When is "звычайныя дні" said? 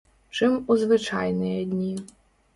0.85-1.93